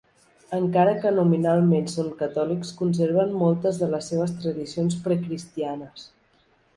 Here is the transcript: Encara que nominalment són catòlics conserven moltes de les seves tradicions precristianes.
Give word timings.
Encara 0.59 0.93
que 1.01 1.09
nominalment 1.17 1.91
són 1.91 2.07
catòlics 2.21 2.71
conserven 2.79 3.35
moltes 3.43 3.77
de 3.83 3.91
les 3.91 4.09
seves 4.13 4.33
tradicions 4.39 4.97
precristianes. 5.05 6.07